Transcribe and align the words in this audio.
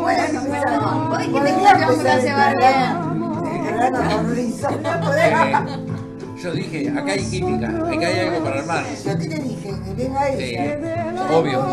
Bueno, 0.00 0.40
¿vos 1.10 1.18
dijiste 1.18 1.50
que 1.52 1.84
vamos 1.84 2.04
a 2.06 2.18
llevar 2.18 2.56
bien? 2.56 3.06
Yo 6.42 6.52
dije, 6.52 6.88
acá 6.90 7.12
hay 7.12 7.30
química, 7.30 7.68
acá 7.68 8.06
hay 8.06 8.18
algo 8.20 8.44
para 8.44 8.60
armar. 8.60 8.84
Yo 9.04 9.18
te 9.18 9.28
dije, 9.28 9.74
que 9.84 9.94
venga 9.94 10.26
Sí, 10.38 10.56
obvio. 11.34 11.66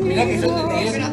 Mirá 0.00 0.24
que 0.26 0.40
yo 0.40 0.54
te 0.54 0.74
dije. 0.74 1.12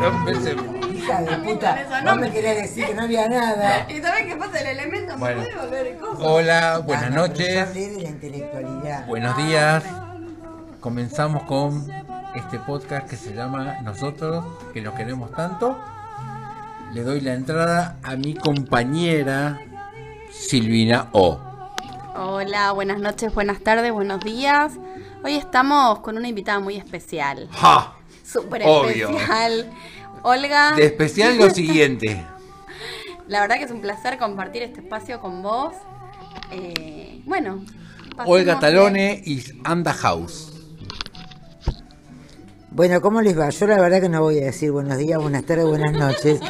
No 0.00 0.24
pensemos. 0.24 0.75
Hija 1.06 1.20
de 1.22 1.36
puta, 1.38 2.02
no 2.04 2.16
me 2.16 2.30
querés 2.30 2.62
decir 2.62 2.86
que 2.86 2.94
no 2.94 3.02
había 3.02 3.28
nada. 3.28 3.86
¿Y 3.90 4.00
sabes 4.00 4.26
qué 4.26 4.36
pasa? 4.36 4.58
El 4.60 4.66
elemento 4.78 5.12
se 5.12 5.18
Bueno. 5.18 5.42
puede 5.42 5.56
volver 5.56 5.98
cosas. 5.98 6.18
Hola, 6.20 6.78
buenas 6.84 7.04
Ah, 7.06 7.10
no, 7.10 7.16
noches, 7.28 7.68
hablé 7.68 7.88
de 7.90 8.02
la 8.02 8.08
intelectualidad. 8.08 9.06
buenos 9.06 9.36
días. 9.36 9.84
Comenzamos 10.80 11.42
con 11.44 11.88
este 12.34 12.58
podcast 12.60 13.08
que 13.08 13.16
se 13.16 13.32
llama 13.34 13.80
Nosotros, 13.82 14.44
que 14.72 14.80
nos 14.80 14.94
queremos 14.94 15.32
tanto. 15.32 15.78
Le 16.92 17.02
doy 17.02 17.20
la 17.20 17.34
entrada 17.34 17.96
a 18.02 18.16
mi 18.16 18.34
compañera 18.34 19.60
Silvina 20.32 21.08
O. 21.12 21.38
Hola, 22.16 22.72
buenas 22.72 22.98
noches, 22.98 23.34
buenas 23.34 23.60
tardes, 23.60 23.92
buenos 23.92 24.20
días. 24.20 24.72
Hoy 25.24 25.34
estamos 25.36 25.98
con 26.00 26.16
una 26.16 26.28
invitada 26.28 26.60
muy 26.60 26.76
especial. 26.76 27.48
¡Ja! 27.52 27.92
Súper 28.24 28.62
Obvio. 28.64 29.10
especial. 29.10 29.70
Olga, 30.28 30.72
De 30.72 30.86
especial 30.86 31.38
lo 31.38 31.50
siguiente. 31.50 32.20
la 33.28 33.42
verdad 33.42 33.58
que 33.58 33.62
es 33.62 33.70
un 33.70 33.80
placer 33.80 34.18
compartir 34.18 34.64
este 34.64 34.80
espacio 34.80 35.20
con 35.20 35.40
vos. 35.40 35.72
Eh, 36.50 37.22
bueno. 37.24 37.64
Olga. 38.24 38.58
Talone 38.58 39.22
y 39.24 39.40
Anda 39.62 39.92
House. 39.92 40.52
Bueno, 42.72 43.00
¿cómo 43.00 43.22
les 43.22 43.38
va? 43.38 43.50
Yo 43.50 43.68
la 43.68 43.80
verdad 43.80 44.00
que 44.00 44.08
no 44.08 44.20
voy 44.20 44.40
a 44.40 44.46
decir 44.46 44.72
buenos 44.72 44.98
días, 44.98 45.22
buenas 45.22 45.44
tardes, 45.44 45.64
buenas 45.64 45.92
noches, 45.92 46.40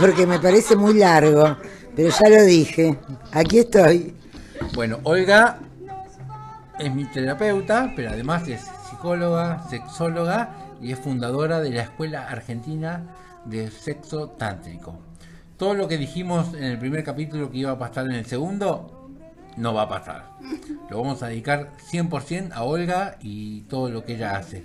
porque 0.00 0.26
me 0.26 0.40
parece 0.40 0.74
muy 0.74 0.94
largo, 0.94 1.56
pero 1.94 2.08
ya 2.08 2.28
lo 2.28 2.42
dije. 2.42 2.98
Aquí 3.30 3.60
estoy. 3.60 4.16
Bueno, 4.74 4.98
Olga 5.04 5.60
es 6.80 6.92
mi 6.92 7.04
terapeuta, 7.04 7.92
pero 7.94 8.10
además 8.10 8.48
es 8.48 8.62
psicóloga, 8.90 9.64
sexóloga 9.70 10.65
y 10.80 10.92
es 10.92 10.98
fundadora 10.98 11.60
de 11.60 11.70
la 11.70 11.82
Escuela 11.82 12.28
Argentina 12.28 13.02
de 13.44 13.70
Sexo 13.70 14.28
Tántrico. 14.30 14.98
Todo 15.56 15.74
lo 15.74 15.88
que 15.88 15.96
dijimos 15.96 16.54
en 16.54 16.64
el 16.64 16.78
primer 16.78 17.02
capítulo 17.02 17.50
que 17.50 17.58
iba 17.58 17.72
a 17.72 17.78
pasar 17.78 18.06
en 18.06 18.12
el 18.12 18.26
segundo, 18.26 19.10
no 19.56 19.72
va 19.72 19.82
a 19.82 19.88
pasar. 19.88 20.30
Lo 20.90 21.00
vamos 21.00 21.22
a 21.22 21.28
dedicar 21.28 21.72
100% 21.90 22.52
a 22.52 22.62
Olga 22.62 23.16
y 23.20 23.62
todo 23.62 23.90
lo 23.90 24.04
que 24.04 24.14
ella 24.14 24.36
hace, 24.36 24.64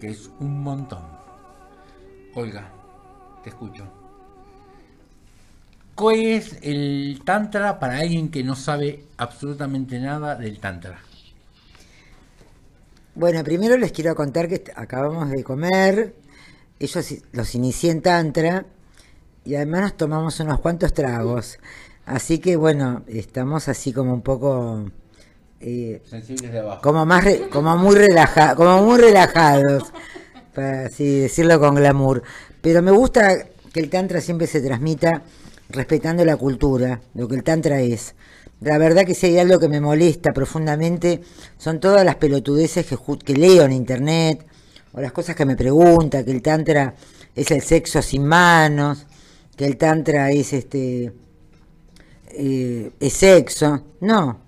que 0.00 0.08
es 0.08 0.30
un 0.40 0.62
montón. 0.62 1.02
Olga, 2.34 2.68
te 3.42 3.50
escucho. 3.50 3.84
¿Qué 5.96 6.36
es 6.36 6.58
el 6.62 7.20
Tantra 7.24 7.78
para 7.78 7.98
alguien 7.98 8.30
que 8.30 8.42
no 8.42 8.56
sabe 8.56 9.04
absolutamente 9.16 9.98
nada 9.98 10.34
del 10.34 10.58
Tantra? 10.58 10.98
Bueno, 13.20 13.44
primero 13.44 13.76
les 13.76 13.92
quiero 13.92 14.14
contar 14.14 14.48
que 14.48 14.64
acabamos 14.74 15.28
de 15.30 15.44
comer, 15.44 16.14
ellos 16.78 17.14
los 17.32 17.54
inicié 17.54 17.90
en 17.90 18.00
Tantra 18.00 18.64
y 19.44 19.56
además 19.56 19.82
nos 19.82 19.96
tomamos 19.98 20.40
unos 20.40 20.58
cuantos 20.60 20.94
tragos. 20.94 21.58
Así 22.06 22.38
que 22.38 22.56
bueno, 22.56 23.02
estamos 23.08 23.68
así 23.68 23.92
como 23.92 24.14
un 24.14 24.22
poco... 24.22 24.90
eh, 25.60 26.00
Sensibles 26.08 26.50
de 26.50 26.60
abajo. 26.60 26.80
como 26.80 27.04
más 27.04 27.22
re- 27.24 27.48
como 27.50 27.76
muy 27.76 27.94
relaja, 27.94 28.54
como 28.54 28.82
muy 28.84 28.98
relajados 28.98 29.92
para 30.54 30.86
así 30.86 31.20
decirlo 31.20 31.60
con 31.60 31.74
glamour 31.74 32.22
pero 32.62 32.80
me 32.82 32.90
gusta 32.90 33.46
que 33.72 33.80
el 33.80 33.90
tantra 33.90 34.20
siempre 34.22 34.46
se 34.48 34.60
transmita 34.62 35.22
respetando 35.68 36.24
la 36.24 36.36
cultura 36.36 37.00
lo 37.14 37.28
que 37.28 37.36
el 37.36 37.44
tantra 37.44 37.80
es 37.82 38.14
la 38.60 38.78
verdad 38.78 39.04
que 39.06 39.14
si 39.14 39.26
hay 39.26 39.38
algo 39.38 39.58
que 39.58 39.68
me 39.68 39.80
molesta 39.80 40.32
profundamente 40.32 41.20
son 41.58 41.80
todas 41.80 42.04
las 42.04 42.16
pelotudeces 42.16 42.86
que, 43.24 43.34
leo 43.34 43.64
en 43.64 43.72
internet 43.72 44.46
o 44.92 45.00
las 45.00 45.12
cosas 45.12 45.34
que 45.36 45.44
me 45.46 45.56
pregunta 45.56 46.24
que 46.24 46.30
el 46.30 46.42
tantra 46.42 46.94
es 47.34 47.50
el 47.50 47.62
sexo 47.62 48.02
sin 48.02 48.24
manos 48.26 49.06
que 49.56 49.66
el 49.66 49.76
tantra 49.76 50.30
es 50.30 50.52
este 50.52 51.12
eh, 52.32 52.90
es 53.00 53.12
sexo. 53.12 53.84
No, 54.00 54.38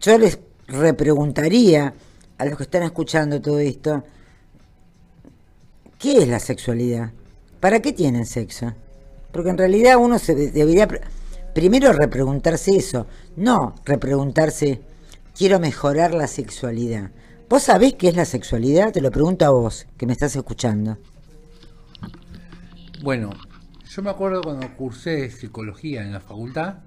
yo 0.00 0.18
les 0.18 0.38
repreguntaría 0.68 1.92
a 2.38 2.44
los 2.44 2.56
que 2.56 2.64
están 2.64 2.82
escuchando 2.82 3.40
todo 3.40 3.58
esto, 3.58 4.02
¿qué 5.98 6.18
es 6.18 6.28
la 6.28 6.38
sexualidad? 6.40 7.12
¿Para 7.60 7.80
qué 7.80 7.92
tienen 7.92 8.26
sexo? 8.26 8.72
Porque 9.32 9.50
en 9.50 9.58
realidad 9.58 9.96
uno 9.98 10.18
se 10.18 10.34
de- 10.34 10.50
debería 10.50 10.88
primero 11.56 11.90
repreguntarse 11.90 12.76
eso, 12.76 13.06
no 13.34 13.76
repreguntarse, 13.86 14.82
quiero 15.34 15.58
mejorar 15.58 16.12
la 16.12 16.26
sexualidad. 16.26 17.12
¿Vos 17.48 17.62
sabés 17.62 17.94
qué 17.94 18.08
es 18.08 18.14
la 18.14 18.26
sexualidad? 18.26 18.92
Te 18.92 19.00
lo 19.00 19.10
pregunto 19.10 19.46
a 19.46 19.48
vos, 19.48 19.86
que 19.96 20.04
me 20.04 20.12
estás 20.12 20.36
escuchando. 20.36 20.98
Bueno, 23.02 23.30
yo 23.88 24.02
me 24.02 24.10
acuerdo 24.10 24.42
cuando 24.42 24.70
cursé 24.76 25.30
psicología 25.30 26.02
en 26.02 26.12
la 26.12 26.20
facultad 26.20 26.80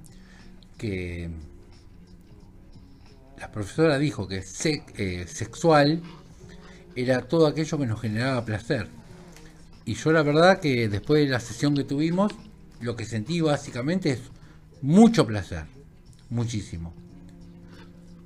que 0.77 1.31
la 3.39 3.51
profesora 3.51 3.97
dijo 3.97 4.27
que 4.27 4.43
eh, 4.97 5.25
sexual 5.27 6.03
era 6.95 7.23
todo 7.23 7.47
aquello 7.47 7.79
que 7.79 7.87
nos 7.87 7.99
generaba 7.99 8.45
placer. 8.45 8.87
Y 9.85 9.95
yo 9.95 10.11
la 10.11 10.21
verdad 10.21 10.59
que 10.59 10.87
después 10.89 11.25
de 11.25 11.31
la 11.31 11.39
sesión 11.39 11.73
que 11.73 11.85
tuvimos, 11.85 12.33
lo 12.81 12.95
que 12.95 13.05
sentí 13.05 13.41
básicamente 13.41 14.11
es 14.11 14.19
mucho 14.81 15.25
placer, 15.25 15.65
muchísimo. 16.29 16.93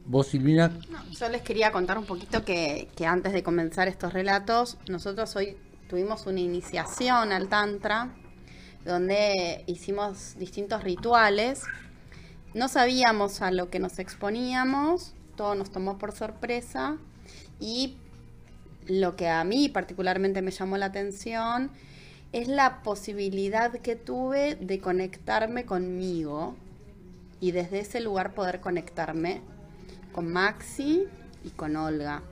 ¿Vos, 0.06 0.28
Silvina? 0.28 0.72
Yo 1.12 1.30
les 1.30 1.42
quería 1.42 1.72
contar 1.72 1.98
un 1.98 2.06
poquito 2.06 2.44
que, 2.44 2.90
que 2.96 3.06
antes 3.06 3.32
de 3.32 3.42
comenzar 3.42 3.88
estos 3.88 4.12
relatos, 4.12 4.78
nosotros 4.88 5.36
hoy 5.36 5.58
tuvimos 5.88 6.26
una 6.26 6.42
iniciación 6.42 7.32
al 7.32 7.48
Tantra, 7.48 8.14
donde 8.84 9.64
hicimos 9.68 10.36
distintos 10.38 10.84
rituales. 10.84 11.64
No 12.54 12.68
sabíamos 12.68 13.42
a 13.42 13.52
lo 13.52 13.70
que 13.70 13.80
nos 13.80 14.00
exponíamos, 14.00 15.14
todo 15.36 15.56
nos 15.56 15.72
tomó 15.72 15.98
por 15.98 16.12
sorpresa 16.12 16.98
y 17.60 17.96
lo 18.88 19.16
que 19.16 19.30
a 19.30 19.44
mí 19.44 19.70
particularmente 19.70 20.42
me 20.42 20.52
llamó 20.52 20.78
la 20.78 20.88
atención 20.88 21.72
es 22.34 22.48
la 22.48 22.82
posibilidad 22.82 23.72
que 23.72 23.96
tuve 23.96 24.56
de 24.56 24.80
conectarme 24.80 25.66
conmigo 25.66 26.56
y 27.40 27.52
desde 27.52 27.80
ese 27.80 28.02
lugar 28.02 28.34
poder 28.34 28.60
conectarme 28.60 29.42
con 30.12 30.34
Maxi 30.34 31.06
y 31.44 31.52
con 31.52 31.76
Olga. 31.76 32.24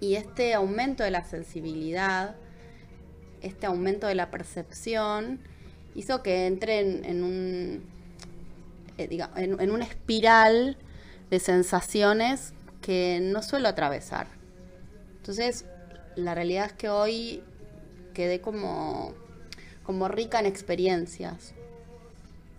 Y 0.00 0.14
este 0.14 0.54
aumento 0.54 1.04
de 1.04 1.10
la 1.10 1.24
sensibilidad, 1.24 2.36
este 3.42 3.66
aumento 3.66 4.06
de 4.06 4.14
la 4.14 4.30
percepción, 4.30 5.40
hizo 5.94 6.22
que 6.22 6.46
entre 6.46 6.80
en, 6.80 7.22
un, 7.22 7.82
eh, 8.96 9.28
en, 9.36 9.60
en 9.60 9.70
una 9.70 9.84
espiral 9.84 10.78
de 11.28 11.38
sensaciones 11.38 12.54
que 12.80 13.20
no 13.22 13.42
suelo 13.42 13.68
atravesar. 13.68 14.26
Entonces, 15.18 15.66
la 16.16 16.34
realidad 16.34 16.66
es 16.66 16.72
que 16.72 16.88
hoy 16.88 17.42
quedé 18.12 18.40
como, 18.40 19.12
como 19.84 20.08
rica 20.08 20.40
en 20.40 20.46
experiencias. 20.46 21.54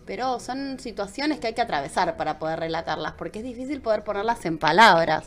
Pero 0.06 0.40
son 0.40 0.80
situaciones 0.80 1.40
que 1.40 1.48
hay 1.48 1.54
que 1.54 1.62
atravesar 1.62 2.18
para 2.18 2.38
poder 2.40 2.60
relatarlas, 2.60 3.14
porque 3.14 3.40
es 3.40 3.46
difícil 3.46 3.80
poder 3.82 4.04
ponerlas 4.04 4.44
en 4.46 4.58
palabras. 4.58 5.26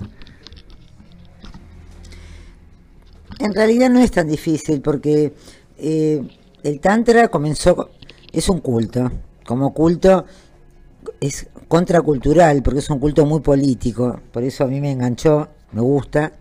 En 3.39 3.55
realidad 3.55 3.91
no 3.91 4.01
es 4.01 4.11
tan 4.11 4.29
difícil 4.29 4.81
porque 4.81 5.33
eh, 5.79 6.23
el 6.63 6.81
Tantra 6.81 7.29
comenzó, 7.29 7.77
co- 7.77 7.91
es 8.33 8.49
un 8.49 8.61
culto, 8.61 9.11
como 9.47 9.73
culto 9.75 10.25
es 11.21 11.47
contracultural 11.69 12.63
porque 12.63 12.81
es 12.81 12.91
un 12.91 12.99
culto 12.99 13.27
muy 13.27 13.41
político, 13.41 14.21
por 14.33 14.43
eso 14.43 14.65
a 14.65 14.67
mí 14.69 14.81
me 14.81 14.91
enganchó, 14.93 15.49
me 15.73 15.81
gusta, 15.83 16.33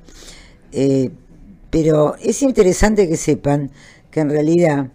eh, 0.72 1.12
pero 1.76 2.16
es 2.22 2.42
interesante 2.42 3.10
que 3.10 3.18
sepan 3.18 3.70
que 4.10 4.22
en 4.22 4.30
realidad 4.30 4.94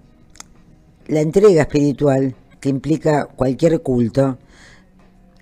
la 1.09 1.21
entrega 1.21 1.61
espiritual 1.61 2.35
que 2.59 2.71
implica 2.71 3.27
cualquier 3.27 3.83
culto 3.83 4.39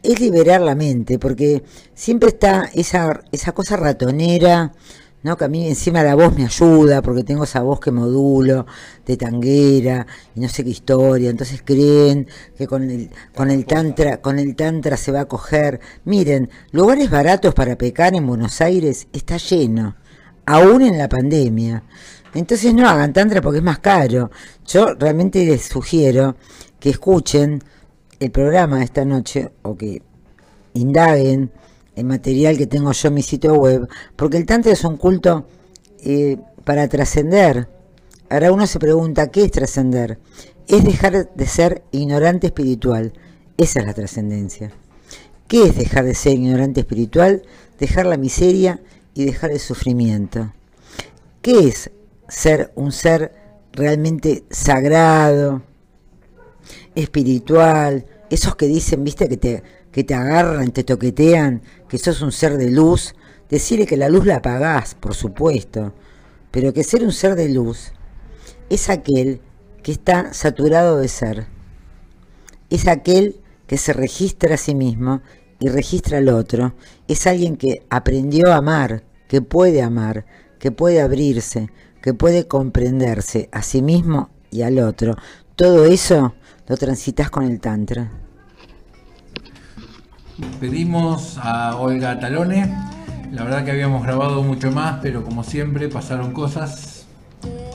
es 0.03 0.19
liberar 0.19 0.63
la 0.63 0.75
mente, 0.75 1.21
porque 1.21 1.63
siempre 1.95 2.31
está 2.31 2.69
esa, 2.75 3.23
esa 3.31 3.53
cosa 3.53 3.77
ratonera, 3.77 4.73
¿no? 5.23 5.37
Que 5.37 5.45
a 5.45 5.49
mí 5.49 5.69
encima 5.69 6.03
la 6.03 6.17
voz 6.17 6.37
me 6.37 6.45
ayuda, 6.45 7.03
porque 7.03 7.23
tengo 7.23 7.45
esa 7.45 7.63
voz 7.63 7.79
que 7.79 7.93
modulo, 7.93 8.67
de 9.07 9.17
tanguera, 9.17 10.09
y 10.35 10.41
no 10.41 10.49
sé 10.49 10.65
qué 10.65 10.71
historia, 10.71 11.31
entonces 11.31 11.63
creen 11.65 12.27
que 12.57 12.67
con 12.67 12.91
el, 12.91 13.11
con 13.37 13.53
el 13.53 13.65
tantra, 13.65 14.21
con 14.21 14.41
el 14.41 14.57
tantra 14.57 14.97
se 14.97 15.13
va 15.13 15.21
a 15.21 15.27
coger. 15.27 15.79
Miren, 16.05 16.51
lugares 16.73 17.09
baratos 17.09 17.55
para 17.55 17.79
pecar 17.79 18.17
en 18.17 18.27
Buenos 18.27 18.61
Aires 18.61 19.07
está 19.13 19.37
lleno, 19.37 19.95
aún 20.49 20.81
en 20.81 20.97
la 20.97 21.09
pandemia. 21.09 21.83
Entonces 22.35 22.73
no 22.73 22.89
hagan 22.89 23.13
tantra 23.13 23.43
porque 23.43 23.59
es 23.59 23.65
más 23.65 23.81
caro. 23.81 24.31
Yo 24.67 24.95
realmente 24.95 25.45
les 25.45 25.63
sugiero 25.63 26.37
que 26.81 26.91
escuchen 26.91 27.63
el 28.19 28.31
programa 28.31 28.83
esta 28.83 29.05
noche 29.05 29.51
o 29.63 29.77
que 29.77 30.03
indaguen 30.73 31.53
el 31.97 32.05
material 32.05 32.57
que 32.57 32.67
tengo 32.67 32.93
yo 32.93 33.09
en 33.09 33.15
mi 33.15 33.23
sitio 33.23 33.55
web, 33.55 33.89
porque 34.17 34.37
el 34.37 34.47
Tantra 34.47 34.73
es 34.73 34.85
un 34.85 34.97
culto 34.97 35.47
eh, 36.01 36.39
para 36.65 36.89
trascender. 36.89 37.69
Ahora 38.31 38.53
uno 38.53 38.67
se 38.67 38.79
pregunta, 38.79 39.31
¿qué 39.31 39.45
es 39.45 39.51
trascender? 39.51 40.19
Es 40.67 40.85
dejar 40.85 41.35
de 41.35 41.47
ser 41.47 41.83
ignorante 41.91 42.47
espiritual. 42.47 43.13
Esa 43.57 43.81
es 43.81 43.87
la 43.87 43.95
trascendencia. 43.95 44.71
¿Qué 45.47 45.65
es 45.65 45.77
dejar 45.77 46.05
de 46.05 46.15
ser 46.15 46.35
ignorante 46.35 46.81
espiritual? 46.81 47.43
Dejar 47.79 48.07
la 48.07 48.17
miseria 48.17 48.81
y 49.19 49.25
dejar 49.25 49.51
el 49.51 49.59
sufrimiento. 49.59 50.53
¿Qué 51.43 51.67
es 51.67 51.91
ser 52.29 52.71
un 52.77 52.93
ser 52.93 53.33
realmente 53.73 54.45
sagrado, 54.49 55.63
espiritual? 56.95 58.07
Esos 58.31 58.55
que 58.55 58.69
dicen, 58.69 59.03
viste, 59.03 59.29
que 59.29 59.37
te, 59.37 59.65
que 59.91 60.05
te 60.05 60.15
agarran, 60.15 60.71
te 60.71 60.85
toquetean, 60.85 61.63
que 61.89 61.99
sos 61.99 62.23
un 62.23 62.31
ser 62.31 62.59
de 62.59 62.71
luz, 62.71 63.17
decirle 63.51 63.87
que 63.87 63.97
la 63.97 64.09
luz 64.09 64.25
la 64.25 64.37
apagás, 64.37 64.95
por 64.95 65.17
supuesto, 65.17 65.95
pero 66.53 66.73
que 66.73 66.85
ser 66.85 67.03
un 67.03 67.13
ser 67.13 67.35
de 67.35 67.49
luz 67.49 67.93
es 68.71 68.89
aquel 68.89 69.41
que 69.83 69.91
está 69.91 70.33
saturado 70.33 70.97
de 70.97 71.09
ser, 71.09 71.49
es 72.71 72.87
aquel 72.87 73.41
que 73.67 73.79
se 73.79 73.93
registra 73.93 74.55
a 74.55 74.59
sí 74.59 74.77
mismo 74.77 75.23
y 75.59 75.71
registra 75.71 76.19
al 76.19 76.29
otro, 76.29 76.75
es 77.09 77.27
alguien 77.27 77.57
que 77.57 77.85
aprendió 77.91 78.53
a 78.53 78.59
amar, 78.59 79.08
que 79.29 79.43
puede 79.43 79.83
amar, 79.83 80.25
que 80.59 80.73
puede 80.73 81.01
abrirse, 81.01 81.71
que 82.03 82.15
puede 82.15 82.49
comprenderse 82.49 83.49
a 83.53 83.63
sí 83.63 83.83
mismo 83.83 84.31
y 84.51 84.63
al 84.63 84.79
otro. 84.79 85.17
Todo 85.55 85.85
eso 85.85 86.35
lo 86.67 86.77
transitas 86.77 87.31
con 87.31 87.45
el 87.45 87.61
Tantra. 87.61 88.11
Pedimos 90.61 91.39
a 91.39 91.77
Olga 91.77 92.19
Talone. 92.19 92.75
La 93.33 93.45
verdad 93.45 93.65
que 93.65 93.73
habíamos 93.73 94.03
grabado 94.03 94.43
mucho 94.43 94.71
más, 94.71 95.01
pero 95.03 95.23
como 95.23 95.45
siempre 95.45 95.89
pasaron 95.89 96.33
cosas, 96.33 97.07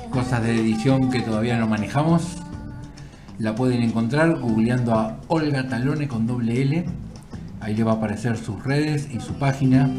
cosas 0.10 0.44
de 0.44 0.56
edición 0.60 1.12
que 1.12 1.22
todavía 1.22 1.58
no 1.58 1.68
manejamos. 1.68 2.38
La 3.38 3.54
pueden 3.54 3.84
encontrar 3.84 4.40
googleando 4.40 4.94
a 4.94 5.20
Olga 5.28 5.68
Talone 5.68 6.08
con 6.08 6.26
doble 6.26 6.62
L. 6.62 6.86
Ahí 7.60 7.76
le 7.76 7.84
va 7.84 7.92
a 7.92 7.96
aparecer 7.96 8.38
sus 8.38 8.64
redes 8.64 9.08
y 9.12 9.20
su 9.20 9.34
página 9.34 9.90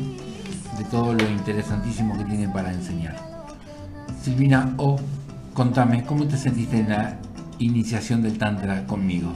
de 0.79 0.85
todo 0.85 1.13
lo 1.13 1.29
interesantísimo 1.29 2.17
que 2.19 2.25
tiene 2.25 2.49
para 2.49 2.73
enseñar. 2.73 3.17
Silvina 4.23 4.75
O, 4.79 4.97
contame, 5.53 6.05
¿cómo 6.05 6.27
te 6.27 6.37
sentiste 6.37 6.79
en 6.79 6.91
la 6.91 7.17
iniciación 7.59 8.23
del 8.23 8.39
Tantra 8.39 8.87
conmigo? 8.87 9.33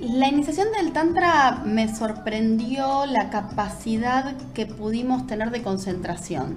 La 0.00 0.28
iniciación 0.28 0.68
del 0.72 0.92
Tantra 0.92 1.62
me 1.64 1.94
sorprendió 1.94 3.06
la 3.06 3.30
capacidad 3.30 4.36
que 4.54 4.66
pudimos 4.66 5.26
tener 5.26 5.50
de 5.50 5.62
concentración. 5.62 6.56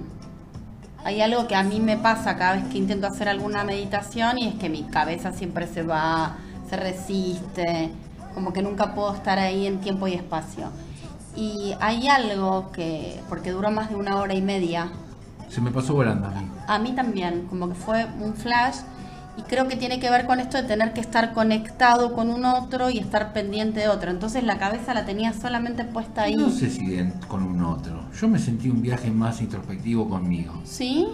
Hay 1.02 1.22
algo 1.22 1.48
que 1.48 1.54
a 1.54 1.62
mí 1.62 1.80
me 1.80 1.96
pasa 1.96 2.36
cada 2.36 2.56
vez 2.56 2.64
que 2.64 2.78
intento 2.78 3.06
hacer 3.06 3.28
alguna 3.28 3.64
meditación 3.64 4.38
y 4.38 4.48
es 4.48 4.54
que 4.56 4.68
mi 4.68 4.82
cabeza 4.84 5.32
siempre 5.32 5.66
se 5.66 5.82
va, 5.82 6.36
se 6.68 6.76
resiste, 6.76 7.90
como 8.34 8.52
que 8.52 8.62
nunca 8.62 8.94
puedo 8.94 9.14
estar 9.14 9.38
ahí 9.38 9.66
en 9.66 9.80
tiempo 9.80 10.06
y 10.06 10.14
espacio. 10.14 10.70
Y 11.36 11.74
hay 11.80 12.08
algo 12.08 12.70
que, 12.72 13.20
porque 13.28 13.52
duró 13.52 13.70
más 13.70 13.90
de 13.90 13.96
una 13.96 14.16
hora 14.16 14.34
y 14.34 14.42
media. 14.42 14.90
Se 15.48 15.60
me 15.60 15.70
pasó 15.70 15.94
volando 15.94 16.28
a 16.28 16.30
mí. 16.30 16.48
A 16.66 16.78
mí 16.78 16.92
también, 16.92 17.46
como 17.48 17.68
que 17.68 17.74
fue 17.74 18.06
un 18.20 18.34
flash 18.34 18.76
y 19.36 19.42
creo 19.42 19.68
que 19.68 19.76
tiene 19.76 20.00
que 20.00 20.10
ver 20.10 20.26
con 20.26 20.40
esto 20.40 20.58
de 20.58 20.64
tener 20.64 20.92
que 20.92 21.00
estar 21.00 21.32
conectado 21.32 22.12
con 22.12 22.30
un 22.30 22.44
otro 22.44 22.90
y 22.90 22.98
estar 22.98 23.32
pendiente 23.32 23.80
de 23.80 23.88
otro. 23.88 24.10
Entonces 24.10 24.44
la 24.44 24.58
cabeza 24.58 24.92
la 24.92 25.04
tenía 25.04 25.32
solamente 25.32 25.84
puesta 25.84 26.22
ahí. 26.22 26.36
No 26.36 26.50
sé 26.50 26.68
si 26.70 26.98
con 27.28 27.42
un 27.42 27.62
otro. 27.62 28.04
Yo 28.20 28.28
me 28.28 28.38
sentí 28.38 28.68
un 28.68 28.82
viaje 28.82 29.10
más 29.10 29.40
introspectivo 29.40 30.08
conmigo. 30.08 30.60
¿Sí? 30.64 31.06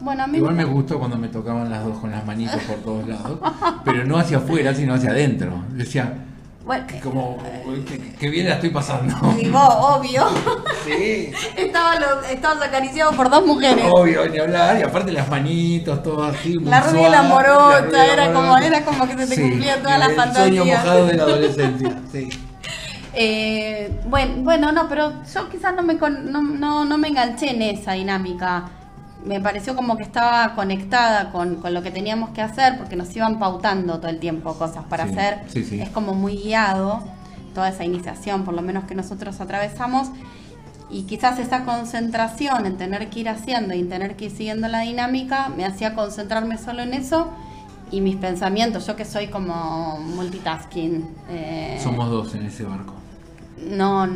Bueno, 0.00 0.24
a 0.24 0.26
mí 0.26 0.38
Igual 0.38 0.54
me 0.54 0.64
gustó 0.64 0.98
cuando 0.98 1.16
me 1.16 1.28
tocaban 1.28 1.70
las 1.70 1.84
dos 1.84 1.98
con 1.98 2.10
las 2.10 2.26
manitos 2.26 2.60
por 2.62 2.76
todos 2.78 3.06
lados, 3.06 3.38
pero 3.84 4.04
no 4.04 4.18
hacia 4.18 4.38
afuera, 4.38 4.74
sino 4.74 4.94
hacia 4.94 5.10
adentro. 5.10 5.62
Decía, 5.70 6.12
bueno, 6.64 6.86
como, 7.02 7.38
que, 8.18 8.30
bien 8.30 8.48
la 8.48 8.54
estoy 8.54 8.70
pasando. 8.70 9.14
Digo, 9.36 9.58
obvio. 9.58 10.26
Sí. 10.84 11.32
Estaba 11.56 11.94
estabas 12.30 12.62
acariciado 12.62 13.12
por 13.12 13.28
dos 13.30 13.44
mujeres. 13.44 13.84
Obvio, 13.90 14.28
ni 14.28 14.38
hablar. 14.38 14.78
Y 14.78 14.82
aparte 14.82 15.12
las 15.12 15.28
manitos, 15.28 16.02
todo 16.02 16.24
así. 16.24 16.58
la 16.60 16.80
rubia 16.80 17.08
y 17.08 17.10
la 17.10 17.22
morota, 17.22 18.06
era, 18.06 18.32
como, 18.32 18.56
era 18.58 18.84
como 18.84 19.06
que 19.08 19.26
se 19.26 19.34
te 19.34 19.42
cumplía 19.42 19.82
toda 19.82 19.98
la 19.98 20.10
fantasía. 20.10 20.44
El 20.44 20.56
sueño 20.56 20.64
mojado 20.64 21.06
de 21.06 21.14
la 21.14 21.22
adolescencia, 21.24 22.00
sí. 22.10 22.28
Eh, 23.14 24.00
bueno, 24.06 24.36
bueno, 24.38 24.72
no, 24.72 24.88
pero 24.88 25.12
yo 25.34 25.50
quizás 25.50 25.74
no 25.76 25.82
me, 25.82 25.96
no, 25.96 26.40
no, 26.40 26.86
no 26.86 26.96
me 26.96 27.08
enganché 27.08 27.50
en 27.50 27.60
esa 27.60 27.92
dinámica 27.92 28.70
me 29.24 29.40
pareció 29.40 29.76
como 29.76 29.96
que 29.96 30.02
estaba 30.02 30.54
conectada 30.54 31.30
con, 31.30 31.60
lo 31.62 31.82
que 31.82 31.90
teníamos 31.90 32.30
que 32.30 32.42
hacer 32.42 32.78
porque 32.78 32.96
nos 32.96 33.14
iban 33.14 33.38
pautando 33.38 33.98
todo 33.98 34.08
el 34.08 34.18
tiempo 34.18 34.54
cosas 34.54 34.84
para 34.84 35.04
hacer. 35.04 35.40
Es 35.54 35.90
como 35.90 36.14
muy 36.14 36.36
guiado 36.36 37.02
toda 37.54 37.68
esa 37.68 37.84
iniciación, 37.84 38.44
por 38.44 38.54
lo 38.54 38.62
menos 38.62 38.84
que 38.84 38.94
nosotros 38.94 39.40
atravesamos. 39.40 40.08
Y 40.90 41.04
quizás 41.04 41.38
esa 41.38 41.64
concentración 41.64 42.66
en 42.66 42.76
tener 42.76 43.08
que 43.08 43.20
ir 43.20 43.28
haciendo 43.28 43.74
y 43.74 43.80
en 43.80 43.88
tener 43.88 44.16
que 44.16 44.26
ir 44.26 44.30
siguiendo 44.30 44.68
la 44.68 44.80
dinámica 44.80 45.48
me 45.48 45.64
hacía 45.64 45.94
concentrarme 45.94 46.58
solo 46.58 46.82
en 46.82 46.92
eso 46.92 47.28
y 47.90 48.00
mis 48.00 48.16
pensamientos, 48.16 48.86
yo 48.86 48.96
que 48.96 49.04
soy 49.04 49.28
como 49.28 49.98
multitasking. 50.00 51.08
Eh, 51.28 51.80
Somos 51.82 52.10
dos 52.10 52.34
en 52.34 52.46
ese 52.46 52.64
barco. 52.64 52.94
No, 53.70 54.08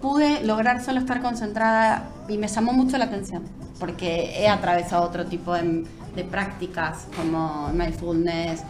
pude 0.00 0.44
lograr 0.44 0.82
solo 0.82 1.00
estar 1.00 1.20
concentrada 1.22 2.08
y 2.28 2.38
me 2.38 2.48
llamó 2.48 2.72
mucho 2.72 2.98
la 2.98 3.06
atención 3.06 3.42
porque 3.82 4.40
he 4.40 4.48
atravesado 4.48 5.02
otro 5.02 5.26
tipo 5.26 5.54
de, 5.54 5.84
prácticas 6.30 7.08
como 7.16 7.68
mindfulness, 7.72 8.62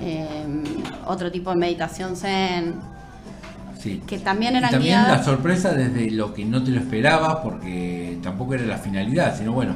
em, 0.00 0.62
otro 1.04 1.32
tipo 1.32 1.50
de 1.50 1.56
meditación 1.56 2.16
zen, 2.16 2.74
sí. 3.76 4.00
que 4.06 4.18
también 4.20 4.54
eran 4.54 4.70
y 4.70 4.72
también 4.74 5.02
la 5.02 5.24
sorpresa 5.24 5.72
desde 5.72 6.12
lo 6.12 6.32
que 6.32 6.44
no 6.44 6.62
te 6.62 6.70
lo 6.70 6.78
esperabas, 6.78 7.38
porque 7.42 8.18
tampoco 8.22 8.54
era 8.54 8.64
la 8.64 8.78
finalidad, 8.78 9.36
sino 9.36 9.52
bueno, 9.52 9.74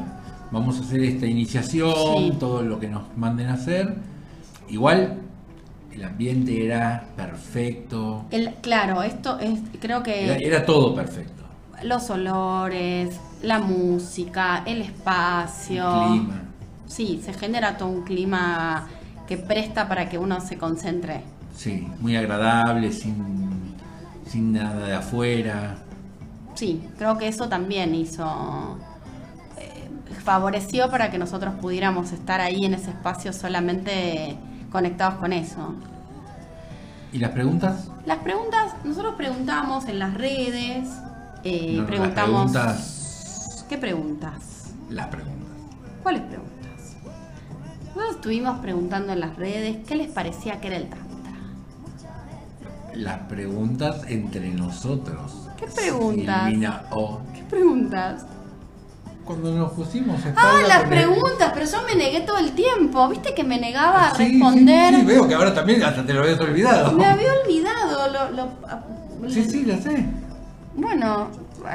vamos 0.53 0.79
a 0.79 0.83
hacer 0.83 1.03
esta 1.03 1.27
iniciación, 1.27 2.39
todo 2.39 2.63
lo 2.63 2.79
que 2.79 2.87
nos 2.87 3.03
manden 3.17 3.49
a 3.49 3.55
hacer. 3.55 3.93
Igual 4.69 5.19
el 5.97 6.05
ambiente 6.05 6.65
era 6.65 7.05
perfecto. 7.17 8.27
El, 8.31 8.55
claro, 8.61 9.03
esto 9.03 9.39
es, 9.39 9.61
creo 9.81 10.03
que... 10.03 10.47
era 10.47 10.65
todo 10.65 10.95
perfecto. 10.95 11.45
Los 11.83 12.11
olores, 12.11 13.19
la 13.43 13.59
música, 13.59 14.63
el 14.67 14.83
espacio. 14.83 16.05
El 16.05 16.09
clima. 16.11 16.43
Sí, 16.87 17.21
se 17.25 17.33
genera 17.33 17.77
todo 17.79 17.89
un 17.89 18.03
clima 18.03 18.89
que 19.27 19.39
presta 19.39 19.89
para 19.89 20.09
que 20.09 20.19
uno 20.19 20.41
se 20.41 20.59
concentre. 20.59 21.23
Sí, 21.55 21.89
muy 22.01 22.15
agradable, 22.17 22.93
sin, 22.93 23.75
sin 24.27 24.53
nada 24.53 24.87
de 24.87 24.95
afuera. 24.95 25.79
Sí, 26.55 26.83
creo 26.99 27.17
que 27.17 27.29
eso 27.29 27.49
también 27.49 27.95
hizo, 27.95 28.79
eh, 29.59 29.89
favoreció 30.25 30.91
para 30.91 31.11
que 31.11 31.19
nosotros 31.19 31.55
pudiéramos 31.61 32.13
estar 32.13 32.41
ahí 32.41 32.65
en 32.67 32.75
ese 32.75 32.91
espacio 32.91 33.33
solamente 33.33 34.37
conectados 34.77 35.15
con 35.15 35.33
eso. 35.33 35.75
¿Y 37.11 37.19
las 37.19 37.31
preguntas? 37.31 37.89
Las 38.05 38.19
preguntas, 38.19 38.75
nosotros 38.85 39.15
preguntamos 39.15 39.87
en 39.87 39.99
las 39.99 40.13
redes, 40.13 40.87
eh, 41.45 41.83
preguntamos... 41.87 42.53
¿Qué 43.71 43.79
preguntas? 43.79 44.75
Las 44.91 45.07
preguntas. 45.07 45.49
¿Cuáles 46.03 46.21
preguntas? 46.25 46.97
Nosotros 47.87 48.17
estuvimos 48.17 48.59
preguntando 48.59 49.15
en 49.15 49.21
las 49.21 49.35
redes 49.37 49.79
qué 49.89 49.95
les 49.95 50.11
parecía 50.11 50.61
que 50.61 50.67
era 50.67 50.77
el 50.77 50.91
Tantra. 50.91 51.33
Las 52.93 53.21
preguntas 53.21 54.03
entre 54.09 54.51
nosotros. 54.51 55.49
¿Qué 55.57 55.69
preguntas? 55.69 56.53
o. 56.91 57.23
¿Qué 57.35 57.43
preguntas? 57.45 58.27
Cuando 59.27 59.53
nos 59.53 59.73
pusimos 59.73 60.21
Ah, 60.37 60.61
las 60.69 60.85
preguntas, 60.85 61.51
pero 61.53 61.67
yo 61.67 61.79
me 61.89 61.97
negué 61.97 62.21
todo 62.21 62.39
el 62.39 62.53
tiempo. 62.53 63.09
¿Viste 63.09 63.35
que 63.35 63.43
me 63.43 63.59
negaba 63.59 64.11
a 64.11 64.15
responder? 64.15 64.95
Sí, 64.95 65.03
veo 65.05 65.27
que 65.27 65.35
ahora 65.35 65.53
también 65.53 65.83
hasta 65.83 66.07
te 66.07 66.15
lo 66.15 66.23
habías 66.23 66.39
olvidado. 66.41 66.93
Me 66.93 67.05
había 67.05 67.29
olvidado. 67.45 68.31
Lo, 68.33 68.49
Sí, 69.29 69.43
sí, 69.45 69.65
lo 69.65 69.77
sé. 69.79 70.07
Bueno, 70.77 71.29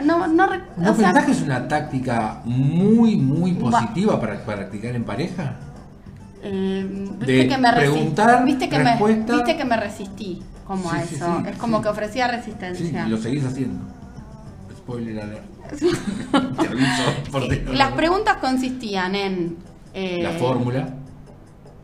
no, 0.06 0.28
no, 0.28 0.48
¿No 0.78 0.96
sea, 0.96 1.08
pensás 1.12 1.26
que 1.26 1.32
es 1.34 1.42
una 1.42 1.68
táctica 1.68 2.40
muy, 2.46 3.18
muy 3.18 3.52
Va- 3.54 3.72
positiva 3.72 4.20
para 4.22 4.40
practicar 4.46 4.96
en 4.96 5.04
pareja? 5.04 5.56
eh, 6.44 6.86
viste 7.18 7.34
de 7.34 7.48
que 7.48 7.58
me 7.58 7.74
preguntar, 7.74 8.46
viste 8.46 8.70
que 8.70 8.80
me, 8.80 8.98
viste 9.28 9.58
que 9.58 9.66
me 9.66 9.78
resistí 9.78 10.42
como 10.66 10.90
a 10.90 11.00
Sí, 11.02 11.08
sí, 11.10 11.16
eso. 11.16 11.26
sí, 11.44 11.50
es 11.50 11.58
como 11.58 11.78
sí. 11.78 11.84
que 11.84 11.90
ofrecía 11.90 12.30
Sí, 12.30 12.36
resistencia. 12.38 13.06
y 13.08 13.10
lo 13.10 13.18
seguís 13.18 13.44
haciendo. 13.46 13.84
Spoiler 14.78 15.20
alert. 15.22 15.44
Te 15.80 16.68
aviso 16.68 17.04
por 17.32 17.48
teléfono. 17.48 17.74
Las 17.78 17.92
preguntas 17.94 18.38
consistían 18.38 19.16
en 19.16 19.58
eh, 19.94 20.20
La 20.22 20.32
fórmula. 20.32 20.94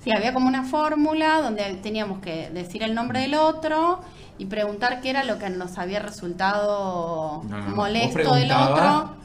Sí, 0.03 0.11
había 0.11 0.33
como 0.33 0.47
una 0.47 0.63
fórmula 0.63 1.41
donde 1.41 1.63
teníamos 1.83 2.19
que 2.19 2.49
decir 2.51 2.83
el 2.83 2.95
nombre 2.95 3.21
del 3.21 3.33
otro 3.35 3.99
y 4.37 4.45
preguntar 4.45 5.01
qué 5.01 5.09
era 5.09 5.23
lo 5.23 5.37
que 5.39 5.49
nos 5.49 5.77
había 5.77 5.99
resultado 5.99 7.43
No, 7.43 7.57
no, 7.61 7.75
molesto 7.75 8.35
del 8.35 8.51
otro. 8.51 9.15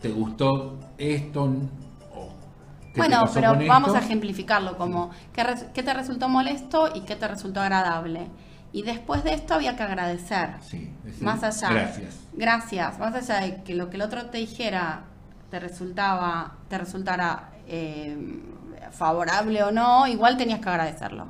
¿Te 0.00 0.08
gustó 0.08 0.78
esto? 0.98 1.42
O, 1.44 2.28
¿qué 2.86 2.92
te 2.94 2.98
Bueno, 3.00 3.24
pero 3.32 3.54
vamos 3.68 3.88
esto? 3.90 4.00
a 4.00 4.04
ejemplificarlo 4.04 4.76
como 4.76 5.10
¿qué, 5.32 5.44
qué 5.72 5.82
te 5.82 5.94
resultó 5.94 6.28
molesto 6.28 6.90
y 6.94 7.00
qué 7.02 7.14
te 7.16 7.28
resultó 7.28 7.60
agradable. 7.60 8.26
Y 8.76 8.82
después 8.82 9.24
de 9.24 9.32
esto 9.32 9.54
había 9.54 9.74
que 9.74 9.82
agradecer. 9.82 10.50
Sí, 10.60 10.90
decir, 11.02 11.22
Más 11.24 11.42
allá. 11.42 11.70
Gracias. 11.72 12.14
Gracias. 12.34 12.98
Más 12.98 13.14
allá 13.14 13.40
de 13.46 13.62
que 13.62 13.74
lo 13.74 13.88
que 13.88 13.96
el 13.96 14.02
otro 14.02 14.26
te 14.26 14.36
dijera 14.38 15.04
te 15.50 15.58
resultaba, 15.60 16.56
te 16.68 16.76
resultara 16.76 17.52
eh, 17.66 18.16
favorable 18.90 19.62
o 19.62 19.70
no, 19.70 20.06
igual 20.06 20.36
tenías 20.36 20.60
que 20.60 20.68
agradecerlo. 20.68 21.26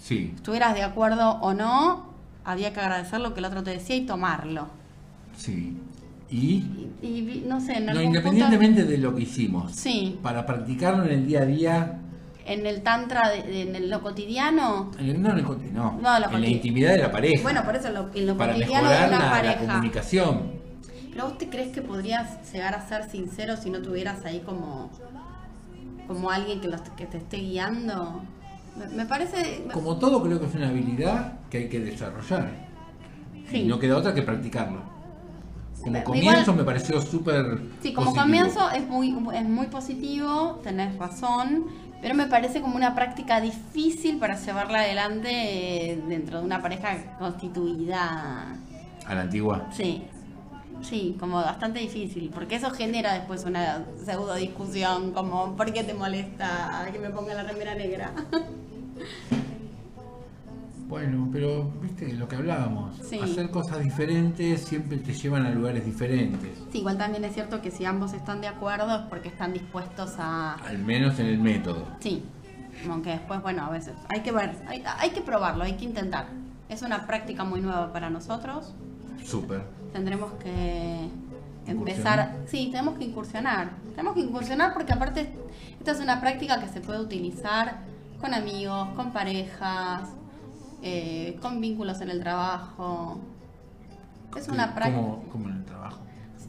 Sí, 0.00 0.32
Estuvieras 0.36 0.74
de 0.74 0.84
acuerdo 0.84 1.32
o 1.42 1.52
no, 1.52 2.06
había 2.44 2.72
que 2.72 2.80
agradecer 2.80 3.20
lo 3.20 3.34
que 3.34 3.40
el 3.40 3.46
otro 3.46 3.62
te 3.62 3.72
decía 3.72 3.96
y 3.96 4.06
tomarlo. 4.06 4.68
sí. 5.36 5.76
Y 6.28 6.64
Y, 7.02 7.06
y 7.08 7.44
no 7.46 7.60
sé, 7.60 7.74
en 7.74 7.86
no, 7.86 7.92
algún 7.92 8.06
independientemente 8.06 8.84
de 8.84 8.98
lo 8.98 9.14
que 9.14 9.22
hicimos, 9.22 9.72
sí, 9.72 10.18
para 10.22 10.44
practicarlo 10.44 11.04
en 11.04 11.12
el 11.12 11.26
día 11.26 11.42
a 11.42 11.44
día, 11.44 11.98
en 12.46 12.64
el 12.66 12.82
tantra, 12.82 13.28
de- 13.30 13.62
en 13.76 13.90
lo 13.90 14.00
cotidiano. 14.02 14.90
no 14.98 15.34
no, 15.34 15.98
No, 16.00 16.18
lo 16.20 16.30
en 16.30 16.40
la 16.40 16.46
intimidad 16.48 16.92
de 16.92 16.98
la 16.98 17.10
pareja, 17.10 17.42
Bueno, 17.42 17.64
por 17.64 17.76
eso 17.76 17.90
lo, 17.90 18.08
en 18.14 18.26
lo 18.26 18.36
para 18.36 18.54
cotidiano 18.54 18.88
de 18.88 18.94
mejorar 18.94 19.10
la, 19.10 19.18
la 19.18 19.30
pareja. 19.30 19.56
comunicación. 19.66 20.52
Pero 21.12 21.24
vos 21.28 21.38
te 21.38 21.48
crees 21.48 21.72
que 21.72 21.82
podrías 21.82 22.52
llegar 22.52 22.74
a 22.74 22.86
ser 22.86 23.08
sincero 23.10 23.56
si 23.56 23.70
no 23.70 23.80
tuvieras 23.80 24.24
ahí 24.24 24.40
como, 24.40 24.90
como 26.06 26.30
alguien 26.30 26.60
que, 26.60 26.68
los- 26.68 26.80
que 26.96 27.06
te 27.06 27.18
esté 27.18 27.38
guiando. 27.38 28.22
Me, 28.78 28.86
me 28.94 29.06
parece. 29.06 29.64
Como 29.72 29.98
todo, 29.98 30.22
creo 30.22 30.38
que 30.38 30.46
es 30.46 30.54
una 30.54 30.68
habilidad 30.68 31.38
que 31.50 31.58
hay 31.58 31.68
que 31.68 31.80
desarrollar. 31.80 32.50
Sí. 33.50 33.58
Y 33.62 33.64
no 33.66 33.78
queda 33.78 33.96
otra 33.96 34.12
que 34.14 34.22
practicarlo. 34.22 34.80
Como 35.82 35.98
Igual- 35.98 36.04
comienzo 36.04 36.52
me 36.52 36.64
pareció 36.64 37.00
súper. 37.00 37.60
Sí, 37.80 37.92
como 37.94 38.06
positivo. 38.06 38.24
comienzo 38.26 38.70
es 38.72 38.86
muy, 38.88 39.16
es 39.34 39.44
muy 39.48 39.66
positivo, 39.68 40.60
tenés 40.64 40.96
razón, 40.98 41.66
pero 42.06 42.14
me 42.14 42.28
parece 42.28 42.60
como 42.60 42.76
una 42.76 42.94
práctica 42.94 43.40
difícil 43.40 44.18
para 44.18 44.36
llevarla 44.36 44.82
adelante 44.82 45.90
eh, 45.90 46.00
dentro 46.06 46.38
de 46.38 46.44
una 46.44 46.62
pareja 46.62 47.16
constituida. 47.18 48.56
A 49.04 49.14
la 49.16 49.22
antigua. 49.22 49.66
Sí, 49.72 50.04
sí, 50.82 51.16
como 51.18 51.38
bastante 51.38 51.80
difícil, 51.80 52.30
porque 52.32 52.54
eso 52.54 52.70
genera 52.70 53.12
después 53.12 53.44
una 53.44 53.84
pseudo 54.04 54.36
discusión, 54.36 55.10
como 55.10 55.56
¿por 55.56 55.72
qué 55.72 55.82
te 55.82 55.94
molesta 55.94 56.88
que 56.92 57.00
me 57.00 57.10
ponga 57.10 57.34
la 57.34 57.42
remera 57.42 57.74
negra? 57.74 58.12
Bueno, 60.96 61.28
pero 61.30 61.70
viste 61.82 62.10
lo 62.14 62.26
que 62.26 62.36
hablábamos. 62.36 62.96
Sí. 63.02 63.20
Hacer 63.20 63.50
cosas 63.50 63.80
diferentes 63.80 64.62
siempre 64.62 64.96
te 64.96 65.12
llevan 65.12 65.44
a 65.44 65.50
lugares 65.50 65.84
diferentes. 65.84 66.50
Sí, 66.72 66.78
igual 66.78 66.96
también 66.96 67.22
es 67.26 67.34
cierto 67.34 67.60
que 67.60 67.70
si 67.70 67.84
ambos 67.84 68.14
están 68.14 68.40
de 68.40 68.48
acuerdo 68.48 68.96
es 68.96 69.02
porque 69.10 69.28
están 69.28 69.52
dispuestos 69.52 70.14
a... 70.16 70.54
Al 70.54 70.78
menos 70.78 71.18
en 71.18 71.26
el 71.26 71.38
método. 71.38 71.86
Sí, 72.00 72.24
aunque 72.88 73.10
después, 73.10 73.42
bueno, 73.42 73.66
a 73.66 73.68
veces 73.68 73.92
hay 74.08 74.22
que 74.22 74.32
ver, 74.32 74.56
hay, 74.66 74.82
hay 74.86 75.10
que 75.10 75.20
probarlo, 75.20 75.64
hay 75.64 75.74
que 75.74 75.84
intentar. 75.84 76.28
Es 76.70 76.80
una 76.80 77.06
práctica 77.06 77.44
muy 77.44 77.60
nueva 77.60 77.92
para 77.92 78.08
nosotros. 78.08 78.74
Súper. 79.22 79.64
Tendremos 79.92 80.32
que 80.42 81.10
empezar, 81.66 82.38
sí, 82.46 82.70
tenemos 82.72 82.96
que 82.96 83.04
incursionar. 83.04 83.72
Tenemos 83.90 84.14
que 84.14 84.20
incursionar 84.20 84.72
porque 84.72 84.94
aparte 84.94 85.30
esta 85.78 85.92
es 85.92 86.00
una 86.00 86.22
práctica 86.22 86.58
que 86.58 86.68
se 86.68 86.80
puede 86.80 87.00
utilizar 87.00 87.80
con 88.18 88.32
amigos, 88.32 88.88
con 88.96 89.12
parejas, 89.12 90.08
eh, 90.88 91.36
con 91.42 91.60
vínculos 91.60 92.00
en 92.00 92.10
el 92.10 92.20
trabajo. 92.20 93.20
Es 94.36 94.46
una 94.48 94.72
práctica... 94.74 94.96
Como, 95.00 95.22
como 95.32 95.48
en 95.48 95.56
el 95.56 95.64
trabajo. 95.64 95.98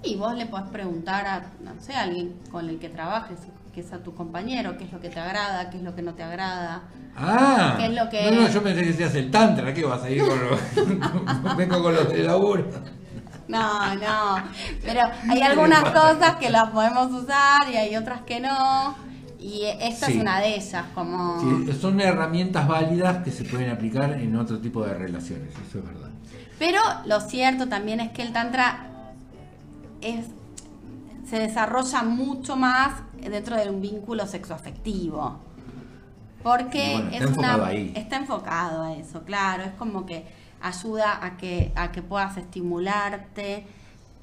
Sí, 0.03 0.15
vos 0.15 0.35
le 0.35 0.45
podés 0.45 0.67
preguntar 0.69 1.25
a, 1.25 1.39
no 1.63 1.71
sé, 1.79 1.93
a 1.95 2.01
alguien 2.03 2.35
con 2.51 2.69
el 2.69 2.77
que 2.77 2.89
trabajes, 2.89 3.39
que 3.73 3.81
es 3.81 3.91
a 3.93 3.97
tu 4.03 4.13
compañero, 4.13 4.77
qué 4.77 4.83
es 4.83 4.91
lo 4.93 4.99
que 4.99 5.09
te 5.09 5.19
agrada, 5.19 5.71
qué 5.71 5.77
es 5.77 5.83
lo 5.83 5.95
que 5.95 6.03
no 6.03 6.13
te 6.13 6.21
agrada. 6.21 6.83
Ah, 7.15 7.75
¿Qué 7.79 7.85
es 7.87 7.95
lo 7.95 8.07
que- 8.09 8.31
no, 8.31 8.41
no, 8.41 8.47
yo 8.49 8.61
pensé 8.61 8.83
que 8.83 8.93
seas 8.93 9.15
el 9.15 9.31
tantra, 9.31 9.73
¿qué 9.73 9.83
vas 9.83 10.03
a 10.03 10.09
ir 10.11 10.21
con 10.23 10.39
los... 10.39 11.57
Vengo 11.57 11.81
con 11.81 11.95
los 11.95 12.09
de 12.09 12.23
laburo. 12.23 12.63
No, 13.47 13.95
no, 13.95 14.43
pero 14.83 15.01
hay 15.29 15.41
algunas 15.41 15.83
cosas 15.85 16.35
que 16.35 16.51
las 16.51 16.69
podemos 16.69 17.11
usar 17.11 17.67
y 17.71 17.77
hay 17.77 17.95
otras 17.95 18.21
que 18.21 18.39
no. 18.39 19.06
Y 19.39 19.63
esta 19.79 20.07
Sí. 20.07 20.13
es 20.13 20.21
una 20.21 20.39
de 20.39 20.55
ellas, 20.55 20.85
como... 20.95 21.39
Sí, 21.39 21.73
son 21.79 21.99
herramientas 22.01 22.67
válidas 22.67 23.23
que 23.23 23.31
se 23.31 23.43
pueden 23.43 23.69
aplicar 23.69 24.11
en 24.13 24.35
otro 24.35 24.59
tipo 24.59 24.83
de 24.83 24.93
relaciones, 24.95 25.53
eso 25.67 25.79
es 25.79 25.85
verdad. 25.85 26.09
Pero 26.57 26.81
lo 27.05 27.19
cierto 27.21 27.67
también 27.69 27.99
es 27.99 28.11
que 28.11 28.23
el 28.23 28.33
tantra 28.33 28.87
es, 30.01 30.25
se 31.29 31.37
desarrolla 31.39 32.01
mucho 32.03 32.55
más 32.55 32.93
dentro 33.21 33.55
de 33.57 33.69
un 33.69 33.79
vínculo 33.81 34.25
sexoafectivo. 34.25 35.39
Porque 36.41 36.93
Y 36.93 36.93
bueno, 36.93 37.09
está 37.11 37.15
es 37.17 37.21
enfocado 37.29 37.57
una, 37.57 37.67
ahí. 37.67 37.93
está 37.95 38.15
enfocado 38.17 38.81
a 38.83 38.93
eso, 38.95 39.23
claro. 39.23 39.63
Es 39.63 39.73
como 39.73 40.05
que 40.05 40.25
ayuda 40.61 41.23
a 41.23 41.37
que, 41.37 41.71
a 41.75 41.91
que 41.91 42.01
puedas 42.01 42.37
estimularte 42.37 43.67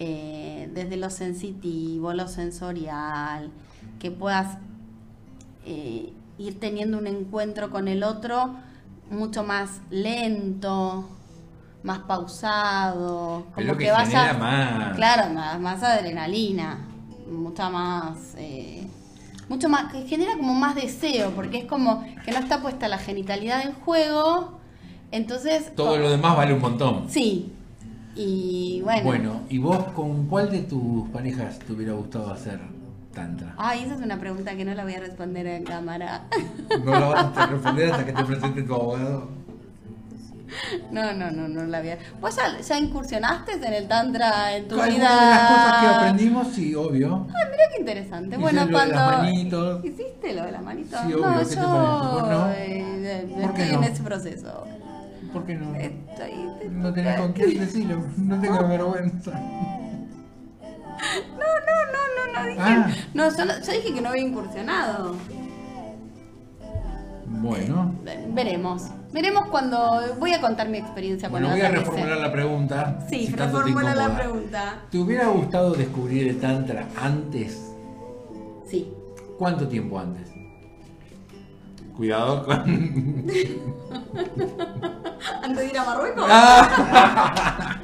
eh, 0.00 0.68
desde 0.74 0.96
lo 0.96 1.10
sensitivo, 1.10 2.12
lo 2.14 2.26
sensorial, 2.26 3.50
que 4.00 4.10
puedas 4.10 4.58
eh, 5.64 6.12
ir 6.38 6.60
teniendo 6.60 6.98
un 6.98 7.06
encuentro 7.06 7.70
con 7.70 7.88
el 7.88 8.02
otro 8.02 8.50
mucho 9.10 9.44
más 9.44 9.80
lento, 9.90 11.08
más 11.82 12.00
pausado, 12.00 13.44
como 13.46 13.54
Pero 13.56 13.76
que 13.76 13.84
que 13.84 13.90
vaya 13.92 14.32
más- 14.34 14.96
claro, 14.96 15.32
más, 15.34 15.60
más 15.60 15.82
adrenalina, 15.82 16.78
mucha 17.30 17.68
más 17.70 18.34
eh, 18.38 18.86
mucho 19.48 19.68
más 19.68 19.92
que 19.92 20.06
genera 20.06 20.36
como 20.38 20.54
más 20.54 20.74
deseo, 20.74 21.30
porque 21.32 21.58
es 21.58 21.64
como 21.66 22.02
que 22.24 22.32
no 22.32 22.38
está 22.38 22.62
puesta 22.62 22.88
la 22.88 22.96
genitalidad 22.98 23.62
en 23.62 23.74
juego, 23.74 24.58
entonces 25.10 25.74
Todo 25.76 25.98
lo 25.98 26.10
demás 26.10 26.36
vale 26.36 26.54
un 26.54 26.60
montón. 26.60 27.04
sí. 27.08 27.50
Y 28.16 28.80
bueno, 28.84 29.02
Bueno, 29.04 29.40
¿y 29.48 29.58
vos 29.58 29.84
con 29.92 30.28
cuál 30.28 30.48
de 30.48 30.60
tus 30.60 31.08
parejas 31.10 31.58
te 31.58 31.72
hubiera 31.72 31.94
gustado 31.94 32.30
hacer 32.32 32.60
tantra? 33.14 33.54
Ay, 33.56 33.84
esa 33.84 33.94
es 33.94 34.00
una 34.00 34.18
pregunta 34.18 34.54
que 34.56 34.64
no 34.64 34.74
la 34.74 34.84
voy 34.84 34.94
a 34.94 35.00
responder 35.00 35.46
en 35.46 35.64
cámara. 35.64 36.22
No 36.84 36.98
lo 37.00 37.10
vas 37.10 37.36
a 37.36 37.46
responder 37.46 37.90
hasta 37.92 38.04
que 38.06 38.12
te 38.12 38.24
presente 38.24 38.62
tu 38.62 38.74
abogado. 38.74 39.28
No, 40.90 41.12
no, 41.12 41.30
no, 41.32 41.48
no 41.48 41.64
la 41.64 41.80
voy 41.80 41.90
a. 41.90 41.98
¿Vos 42.20 42.36
ya, 42.36 42.60
ya 42.60 42.78
incursionaste 42.78 43.54
en 43.54 43.64
el 43.72 43.88
tantra 43.88 44.54
en 44.56 44.68
tu 44.68 44.76
vida? 44.76 44.86
de 44.92 44.98
las 44.98 45.50
cosas 45.50 45.80
que 45.80 45.86
aprendimos, 45.86 46.48
sí, 46.48 46.74
obvio. 46.74 47.26
Ay, 47.28 47.44
mira 47.50 47.64
qué 47.72 47.80
interesante. 47.80 48.36
Bueno, 48.36 48.60
lo 48.60 48.66
de 48.66 48.72
cuando. 48.72 48.94
las 48.94 49.18
manitos. 49.22 49.84
¿Hiciste 49.84 50.34
lo 50.34 50.44
de 50.44 50.52
las 50.52 50.62
manitos? 50.62 51.00
Sí, 51.00 51.12
obvio, 51.12 51.26
no, 51.26 51.38
¿qué 51.38 51.44
yo 51.44 51.44
te 51.44 51.56
parece? 51.56 51.60
¿Vos 51.60 52.28
no? 52.28 52.50
eh, 52.52 53.36
¿Por 53.42 53.54
qué 53.54 53.66
no? 53.66 53.78
en 53.78 53.84
ese 53.84 54.02
proceso. 54.02 54.64
¿Por 55.32 55.44
qué 55.46 55.54
no? 55.54 55.74
Estoy. 55.74 56.68
No 56.70 56.92
tenés 56.92 57.20
con 57.20 57.32
quién 57.32 57.58
decirlo, 57.58 58.04
no 58.18 58.40
tengas 58.40 58.68
vergüenza. 58.68 59.32
No, 61.32 61.38
no, 61.38 61.92
no, 61.92 62.02
no, 62.34 62.46
dije. 62.46 62.60
Ah. 62.60 62.88
No, 63.14 63.28
yo, 63.36 63.44
dije 63.72 63.94
que 63.94 64.00
no 64.00 64.08
había 64.10 64.22
incursionado. 64.22 65.16
Bueno, 67.26 67.94
Ve- 68.04 68.26
Veremos. 68.30 68.84
Veremos 69.12 69.46
cuando. 69.48 70.00
Voy 70.18 70.32
a 70.32 70.40
contar 70.40 70.68
mi 70.68 70.78
experiencia 70.78 71.28
bueno, 71.28 71.48
cuando 71.48 71.64
voy 71.64 71.74
a 71.74 71.78
reformular 71.78 72.18
la 72.18 72.32
pregunta. 72.32 72.98
Sí, 73.08 73.26
si 73.26 73.32
reformula 73.34 73.94
la 73.94 74.16
pregunta. 74.16 74.82
¿Te 74.90 74.98
hubiera 74.98 75.28
gustado 75.28 75.72
descubrir 75.74 76.28
el 76.28 76.40
Tantra 76.40 76.88
antes? 77.00 77.72
Sí. 78.68 78.92
¿Cuánto 79.38 79.68
tiempo 79.68 79.98
antes? 79.98 80.30
Cuidado 81.96 82.44
con. 82.44 82.54
Antes 85.42 85.58
de 85.58 85.66
ir 85.66 85.78
a 85.78 85.84
Marruecos. 85.84 86.24
Ah. 86.28 87.78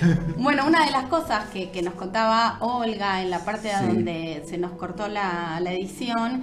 Bueno, 0.44 0.66
una 0.66 0.84
de 0.84 0.90
las 0.90 1.06
cosas 1.06 1.46
que, 1.52 1.70
que 1.70 1.80
nos 1.82 1.94
contaba 1.94 2.58
Olga 2.60 3.22
en 3.22 3.30
la 3.30 3.38
parte 3.46 3.70
Sí. 3.70 3.86
donde 3.86 4.44
se 4.46 4.58
nos 4.58 4.72
cortó 4.72 5.08
la, 5.08 5.58
la 5.60 5.72
edición 5.72 6.42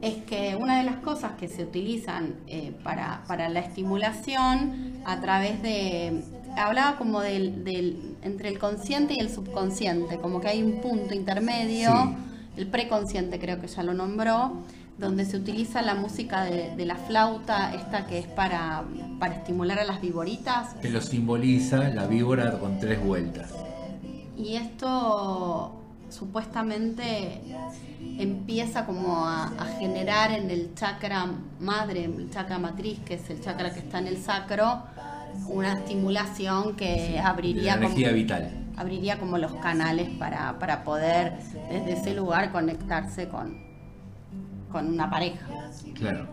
es 0.00 0.14
que 0.24 0.56
una 0.56 0.78
de 0.78 0.84
las 0.84 0.96
cosas 0.96 1.32
que 1.38 1.48
se 1.48 1.62
utilizan 1.62 2.34
eh, 2.46 2.72
para, 2.82 3.22
para 3.28 3.48
la 3.50 3.60
estimulación 3.60 5.02
a 5.04 5.20
través 5.20 5.62
de 5.62 6.24
hablaba 6.56 6.96
como 6.96 7.20
del, 7.20 7.62
del 7.62 8.16
entre 8.22 8.48
el 8.48 8.58
consciente 8.58 9.14
y 9.14 9.20
el 9.20 9.28
subconsciente, 9.30 10.16
como 10.16 10.40
que 10.40 10.48
hay 10.48 10.62
un 10.62 10.80
punto 10.80 11.14
intermedio, 11.14 11.92
Sí. 11.92 12.60
el 12.60 12.66
preconsciente 12.68 13.38
creo 13.38 13.60
que 13.60 13.66
ya 13.68 13.82
lo 13.82 13.94
nombró, 13.94 14.62
donde 15.02 15.24
se 15.24 15.36
utiliza 15.36 15.82
la 15.82 15.94
música 15.94 16.44
de, 16.44 16.74
de 16.76 16.86
la 16.86 16.96
flauta, 16.96 17.74
esta 17.74 18.06
que 18.06 18.18
es 18.20 18.26
para, 18.28 18.84
para 19.18 19.34
estimular 19.34 19.78
a 19.78 19.84
las 19.84 20.00
viboritas, 20.00 20.74
Que 20.80 20.88
lo 20.90 21.00
simboliza 21.00 21.88
la 21.90 22.06
víbora 22.06 22.58
con 22.58 22.78
tres 22.78 23.02
vueltas. 23.04 23.50
y 24.38 24.54
esto 24.56 25.72
supuestamente 26.08 27.40
empieza 28.18 28.86
como 28.86 29.26
a, 29.26 29.46
a 29.46 29.64
generar 29.78 30.30
en 30.32 30.50
el 30.50 30.74
chakra 30.74 31.26
madre, 31.60 32.04
el 32.04 32.30
chakra 32.30 32.58
matriz, 32.58 33.00
que 33.04 33.14
es 33.14 33.28
el 33.30 33.40
chakra 33.40 33.72
que 33.72 33.80
está 33.80 33.98
en 33.98 34.06
el 34.06 34.18
sacro, 34.18 34.82
una 35.48 35.72
estimulación 35.74 36.76
que 36.76 37.18
abriría 37.18 37.74
como, 37.74 37.86
energía 37.86 38.12
vital. 38.12 38.50
abriría 38.76 39.18
como 39.18 39.38
los 39.38 39.52
canales 39.54 40.10
para, 40.18 40.58
para 40.58 40.84
poder 40.84 41.38
desde 41.70 41.92
ese 41.94 42.14
lugar 42.14 42.52
conectarse 42.52 43.28
con, 43.28 43.71
con 44.72 44.88
una 44.88 45.08
pareja. 45.10 45.46
Claro. 45.94 46.26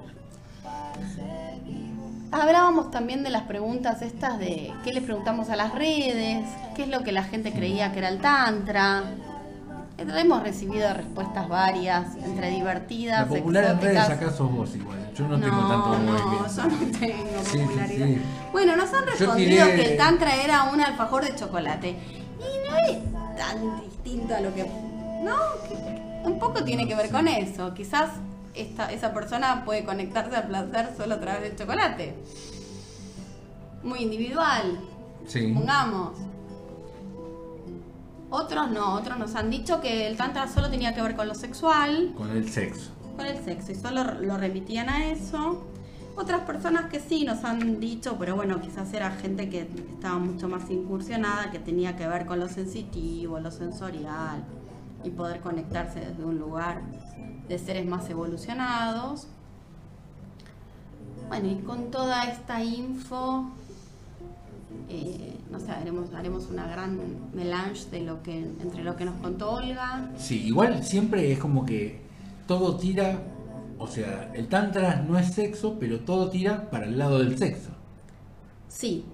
Hablábamos 2.32 2.92
también 2.92 3.24
de 3.24 3.32
las 3.32 3.44
preguntas 3.44 4.02
estas 4.04 4.38
de 4.38 4.72
qué 4.84 4.94
le 4.94 5.02
preguntamos 5.02 5.50
a 5.50 5.56
las 5.56 5.74
redes, 5.74 6.46
qué 6.76 6.84
es 6.84 6.88
lo 6.90 7.04
que 7.04 7.12
la 7.12 7.24
gente 7.24 7.52
creía 7.52 7.92
que 7.92 8.00
era 8.00 8.10
el 8.10 8.20
tantra. 8.20 9.04
Hemos 9.98 10.44
recibido 10.44 10.94
respuestas 10.94 11.50
varias, 11.50 12.16
entre 12.24 12.52
divertidas, 12.52 13.22
La 13.30 13.36
popular 13.36 13.64
en 13.66 13.82
redes 13.82 13.98
exóticas. 13.98 14.28
acá 14.30 14.38
sos 14.38 14.52
vos 14.52 14.76
igual. 14.76 14.98
Yo 15.14 15.28
no, 15.28 15.38
No, 15.38 15.46
tengo 15.46 15.68
tanto 15.68 15.90
no, 16.00 16.18
yo 16.18 16.24
no 16.64 17.00
tengo 17.00 17.44
Sí, 17.44 17.58
popularidad. 17.58 18.06
sí. 18.08 18.22
Bueno, 18.54 18.76
nos 18.78 18.94
han 18.94 19.06
respondido 19.08 19.66
tiré- 19.66 19.76
que 19.76 19.92
el 19.92 19.98
tantra 19.98 20.36
era 20.42 20.64
un 20.72 20.80
alfajor 20.80 21.26
de 21.26 21.36
chocolate. 21.36 21.90
Y 21.90 22.70
no 22.70 22.78
es 22.78 23.38
tan 23.38 23.82
distinto 23.82 24.36
a 24.36 24.40
lo 24.40 24.54
que... 24.54 24.64
No, 25.24 25.36
que- 25.68 26.00
un 26.30 26.40
poco 26.40 26.64
tiene 26.64 26.88
que 26.88 26.96
ver 26.96 27.10
con 27.12 27.28
eso. 27.28 27.74
Quizás 27.74 28.10
esta, 28.62 28.92
esa 28.92 29.14
persona 29.14 29.64
puede 29.66 29.84
conectarse 29.84 30.36
al 30.36 30.48
placer 30.48 30.94
solo 30.98 31.16
a 31.16 31.20
través 31.20 31.42
del 31.44 31.56
chocolate. 31.58 32.16
Muy 33.84 34.00
individual, 34.00 34.80
Sí. 35.28 35.48
pongamos. 35.54 36.18
Otros 38.32 38.70
no, 38.70 38.94
otros 38.94 39.18
nos 39.18 39.36
han 39.36 39.50
dicho 39.50 39.82
que 39.82 40.08
el 40.08 40.16
tantra 40.18 40.48
solo 40.48 40.70
tenía 40.70 40.94
que 40.94 41.02
ver 41.02 41.16
con 41.16 41.28
lo 41.28 41.34
sexual 41.34 42.14
Con 42.16 42.30
el 42.30 42.48
sexo. 42.50 42.92
con 43.18 43.26
el 43.26 43.44
sexo 43.44 43.72
y 43.72 43.76
solo 43.76 44.04
lo 44.22 44.38
remitían 44.38 44.88
a 44.90 45.08
eso. 45.10 45.66
Otras 46.16 46.42
personas 46.42 46.86
que 46.92 47.00
sí 47.00 47.24
nos 47.24 47.44
han 47.44 47.80
dicho, 47.80 48.18
pero 48.20 48.36
bueno, 48.36 48.60
quizás 48.62 48.94
era 48.94 49.10
gente 49.12 49.50
que 49.50 49.62
estaba 49.94 50.20
mucho 50.20 50.48
más 50.50 50.70
incursionada, 50.70 51.50
que 51.50 51.60
tenía 51.60 51.96
que 51.96 52.08
ver 52.08 52.26
con 52.26 52.40
lo 52.40 52.48
sensitivo, 52.50 53.40
lo 53.40 53.52
sensorial 53.52 54.44
y 55.04 55.10
poder 55.10 55.40
conectarse 55.42 56.00
desde 56.00 56.24
un 56.24 56.38
lugar 56.38 56.82
de 57.48 57.58
seres 57.58 57.86
más 57.86 58.10
evolucionados. 58.10 59.28
Bueno, 61.28 61.50
y 61.50 61.56
con 61.58 61.92
toda 61.92 62.24
esta 62.24 62.64
info, 62.64 63.50
eh, 64.90 65.38
no 65.52 65.60
sé, 65.60 65.72
haremos, 65.72 66.14
haremos 66.14 66.48
una 66.50 66.68
gran 66.68 67.00
melange 67.34 67.90
de 67.92 68.02
lo 68.02 68.24
que, 68.24 68.40
entre 68.40 68.84
lo 68.84 68.96
que 68.96 69.06
nos 69.06 69.16
contó 69.18 69.52
Olga, 69.52 70.10
Sí, 70.18 70.48
igual 70.48 70.84
siempre 70.84 71.32
es 71.32 71.40
como 71.40 71.66
que 71.66 72.02
todo 72.48 72.78
tira, 72.78 73.22
o 73.78 73.88
sea, 73.88 74.32
el 74.34 74.48
tantra 74.48 75.04
no 75.08 75.18
es 75.20 75.34
sexo, 75.34 75.78
pero 75.80 76.00
todo 76.00 76.30
tira 76.30 76.70
para 76.72 76.86
el 76.86 76.98
lado 76.98 77.20
del 77.20 77.38
sexo. 77.38 77.70
Sí. 78.68 79.06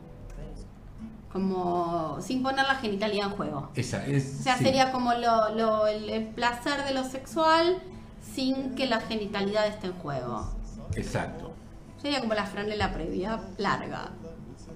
Como 1.35 2.17
sin 2.21 2.41
poner 2.41 2.65
la 2.65 2.75
genitalidad 2.75 3.25
en 3.27 3.31
juego. 3.35 3.69
Esa 3.75 4.07
es. 4.07 4.37
O 4.39 4.43
sea, 4.43 4.57
sí. 4.57 4.63
sería 4.63 4.93
como 4.93 5.13
lo, 5.15 5.53
lo- 5.53 5.85
el, 5.85 6.09
el 6.09 6.23
placer 6.27 6.85
de 6.85 6.93
lo 6.93 7.03
sexual 7.03 7.77
sin 8.33 8.73
que 8.75 8.85
la 8.85 9.01
genitalidad 9.01 9.67
esté 9.67 9.87
en 9.87 9.93
juego. 9.95 10.49
Exacto. 10.95 11.51
Sería 12.01 12.21
como 12.21 12.35
la 12.35 12.45
franela 12.45 12.93
previa 12.93 13.41
larga. 13.57 14.11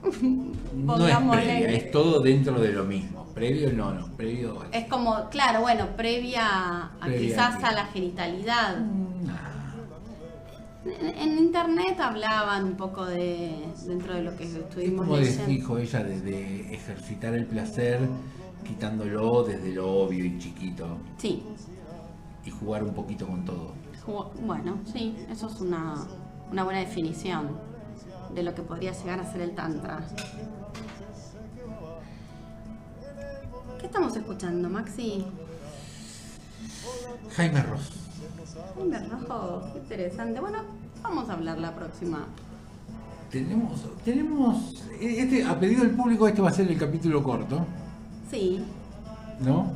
No 0.73 1.07
es 1.07 1.17
previa, 1.17 1.69
es 1.71 1.91
todo 1.91 2.19
dentro 2.19 2.59
de 2.59 2.73
lo 2.73 2.83
mismo. 2.83 3.25
Previo 3.33 3.71
no, 3.71 3.93
no, 3.93 4.07
previo. 4.17 4.57
Es 4.73 4.85
como, 4.87 5.29
claro, 5.29 5.61
bueno, 5.61 5.87
previa 5.95 6.45
a 6.45 6.91
Previa 6.99 7.19
quizás 7.19 7.63
a 7.63 7.71
la 7.71 7.85
genitalidad. 7.85 8.77
Nah. 8.79 9.48
En, 10.85 11.37
internet 11.37 11.99
hablaban 11.99 12.63
un 12.63 12.75
poco 12.77 13.05
de, 13.05 13.65
dentro 13.85 14.13
de 14.13 14.21
lo 14.23 14.35
que 14.37 14.45
Es 14.45 14.55
estuvimos 14.55 15.05
como 15.05 15.17
leyendo. 15.17 15.45
dijo 15.47 15.77
ella, 15.77 16.03
de, 16.03 16.21
de 16.21 16.73
ejercitar 16.73 17.33
el 17.33 17.45
placer 17.45 17.99
quitándolo 18.65 19.43
desde 19.43 19.73
lo 19.73 19.89
obvio 19.91 20.23
y 20.25 20.37
chiquito 20.39 20.97
Sí, 21.17 21.43
y 22.45 22.49
jugar 22.51 22.83
un 22.83 22.93
poquito 22.93 23.27
con 23.27 23.43
todo. 23.45 23.73
Bueno, 24.41 24.79
sí, 24.91 25.15
eso 25.29 25.47
es 25.47 25.59
una, 25.61 25.95
una 26.51 26.63
buena 26.63 26.79
definición 26.79 27.57
de 28.33 28.43
lo 28.43 28.55
que 28.55 28.61
podría 28.61 28.91
llegar 28.93 29.19
a 29.19 29.29
ser 29.31 29.41
el 29.41 29.51
Tantra. 29.55 30.01
¿Qué 33.79 33.85
estamos 33.85 34.15
escuchando, 34.15 34.69
Maxi? 34.69 35.25
Jaime 37.35 37.61
Ross. 37.63 37.91
Un 38.77 38.93
rojo, 39.09 39.61
qué 39.73 39.79
interesante. 39.79 40.39
Bueno, 40.39 40.59
vamos 41.01 41.29
a 41.29 41.33
hablar 41.33 41.57
la 41.57 41.73
próxima. 41.75 42.25
Tenemos, 43.31 43.81
tenemos, 44.03 44.83
este, 44.99 45.43
a 45.45 45.59
pedido 45.59 45.81
del 45.83 45.91
público 45.91 46.27
este 46.27 46.41
va 46.41 46.49
a 46.49 46.53
ser 46.53 46.67
el 46.71 46.77
capítulo 46.77 47.21
corto, 47.23 47.65
Sí, 48.31 48.63
¿no? 49.39 49.71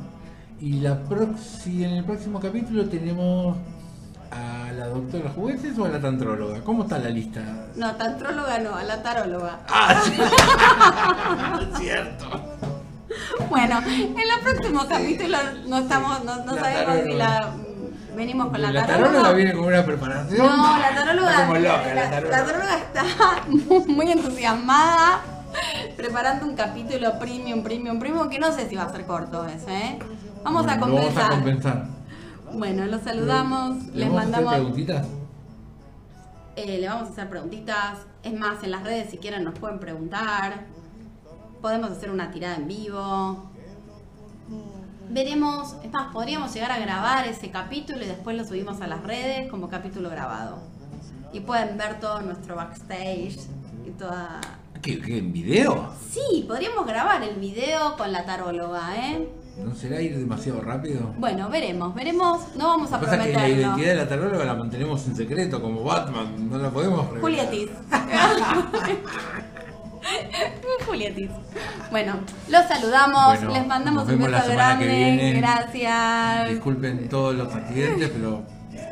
Y 0.60 0.80
la 0.80 1.02
proxi, 1.04 1.84
en 1.84 1.90
el 1.90 2.04
próximo 2.04 2.40
capítulo 2.40 2.88
tenemos 2.88 3.56
a 4.30 4.72
la 4.72 4.86
doctora 4.88 5.30
Juguetes 5.30 5.78
o 5.78 5.84
a 5.84 5.88
la 5.88 6.00
tantróloga. 6.00 6.62
¿Cómo 6.62 6.82
está 6.84 6.98
la 6.98 7.10
lista? 7.10 7.68
no, 7.76 7.94
tantróloga 7.96 8.58
no, 8.58 8.74
a 8.74 8.82
la 8.84 9.02
taróloga. 9.02 9.60
Ah, 9.68 10.00
sí. 10.04 10.12
Es 11.72 11.78
cierto. 11.78 12.26
Bueno, 13.48 13.78
en 13.86 14.16
el 14.18 14.40
próximo 14.42 14.80
capítulo 14.88 15.38
no 15.68 15.78
estamos, 15.78 16.24
no, 16.24 16.34
sabemos 16.56 16.96
si 17.04 17.16
taróloga. 17.16 17.16
la 17.18 17.54
venimos 18.14 18.48
con 18.48 18.60
la, 18.62 18.70
La 18.72 18.86
taróloga. 18.86 19.10
taróloga 19.12 19.32
viene 19.34 19.52
con 19.54 19.64
una 19.64 19.84
preparación. 19.84 20.46
No, 20.46 20.78
la 20.78 20.94
taróloga, 20.94 21.30
Está 21.30 21.46
como 21.46 21.58
loca, 21.58 21.86
la, 21.86 21.94
la 21.94 22.20
la 22.20 22.30
taróloga. 22.30 22.78
está 22.78 23.04
muy 23.92 24.10
entusiasmada 24.10 25.20
preparando 25.96 26.46
un 26.46 26.54
capítulo 26.56 27.18
premium, 27.18 27.62
premium, 27.62 27.98
premium, 27.98 28.28
que 28.28 28.38
no 28.38 28.52
sé 28.52 28.68
si 28.68 28.74
va 28.76 28.84
a 28.84 28.92
ser 28.92 29.06
corto 29.06 29.46
ese, 29.46 29.72
¿eh? 29.72 29.98
Vamos 30.42 30.66
a 30.66 30.76
Bueno, 30.76 30.86
compensar. 30.86 31.14
Vamos 31.14 31.30
a 31.30 31.34
compensar. 31.42 31.86
Bueno, 32.52 32.86
los 32.86 33.02
saludamos, 33.02 33.84
¿Le 33.86 34.00
les 34.00 34.08
vamos 34.08 34.18
a 34.18 34.22
hacer 34.22 34.32
mandamos, 34.32 34.52
preguntitas? 34.54 35.06
eh, 36.56 36.78
le 36.80 36.88
vamos 36.88 37.08
a 37.08 37.12
hacer 37.12 37.28
preguntitas. 37.28 37.98
Es 38.22 38.32
más, 38.38 38.62
en 38.62 38.70
las 38.70 38.82
redes 38.84 39.10
si 39.10 39.18
quieren 39.18 39.44
nos 39.44 39.58
pueden 39.58 39.78
preguntar. 39.78 40.64
Podemos 41.62 41.90
hacer 41.92 42.10
una 42.10 42.30
tirada 42.30 42.56
en 42.56 42.68
vivo. 42.68 43.50
Veremos, 45.10 45.76
es 45.84 45.92
más, 45.92 46.12
podríamos 46.12 46.52
llegar 46.54 46.72
a 46.72 46.78
grabar 46.78 47.26
ese 47.26 47.50
capítulo 47.50 48.02
y 48.02 48.06
después 48.06 48.36
lo 48.36 48.44
subimos 48.44 48.80
a 48.80 48.86
las 48.86 49.02
redes 49.02 49.50
como 49.50 49.68
capítulo 49.68 50.10
grabado. 50.10 50.58
Y 51.32 51.40
pueden 51.40 51.76
ver 51.76 52.00
todo 52.00 52.20
nuestro 52.20 52.56
backstage 52.56 53.38
y 53.86 53.90
toda... 53.98 54.40
¿Qué, 54.82 55.00
qué, 55.00 55.18
en 55.18 55.32
video? 55.32 55.90
Sí, 56.10 56.44
podríamos 56.46 56.86
grabar 56.86 57.22
el 57.22 57.36
video 57.36 57.96
con 57.96 58.12
la 58.12 58.24
taróloga, 58.24 58.94
¿eh? 58.96 59.28
¿No 59.56 59.74
será 59.74 60.00
ir 60.00 60.18
demasiado 60.18 60.60
rápido? 60.60 61.14
Bueno, 61.16 61.48
veremos, 61.48 61.94
veremos. 61.94 62.40
No 62.56 62.66
vamos 62.68 62.92
a 62.92 62.98
Lo 62.98 63.04
pasa 63.04 63.12
que 63.22 63.32
la 63.32 63.38
prometerlo. 63.38 63.62
identidad 63.62 63.88
de 63.88 63.94
la 63.94 64.08
taróloga 64.08 64.44
la 64.44 64.54
mantenemos 64.54 65.06
en 65.06 65.16
secreto, 65.16 65.62
como 65.62 65.84
Batman, 65.84 66.50
no 66.50 66.58
la 66.58 66.70
podemos 66.70 67.08
revelar. 67.10 67.20
Julietis. 67.20 67.70
Julietis. 70.86 71.30
Bueno, 71.90 72.14
los 72.48 72.66
saludamos, 72.66 73.38
Bueno, 73.38 73.52
les 73.52 73.66
mandamos 73.66 74.08
un 74.08 74.20
la 74.20 74.38
beso 74.38 74.48
que 74.48 74.54
grande. 74.54 74.86
viene. 74.86 75.32
Gracias. 75.40 76.48
Disculpen 76.50 77.08
todos 77.08 77.34
los 77.34 77.54
accidentes, 77.54 78.10
pero 78.10 78.42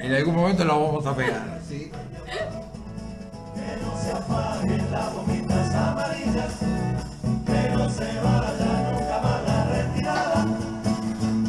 en 0.00 0.14
algún 0.14 0.36
momento 0.36 0.64
lo 0.64 0.80
vamos 0.80 1.06
a 1.06 1.14
pegar. 1.16 1.60
¿sí? 1.68 1.90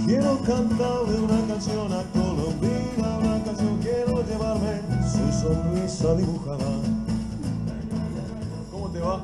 Quiero 0.05 0.39
cantarle 0.41 1.19
una 1.19 1.47
canción 1.47 1.91
a 1.91 2.03
Colombina, 2.13 3.17
una 3.19 3.43
canción 3.43 3.79
quiero 3.81 4.23
llevarme 4.25 4.81
su 5.11 5.41
sonrisa 5.41 6.15
dibujada. 6.15 7.02
¿Cómo 8.93 8.93
te 8.93 8.99
va? 8.99 9.23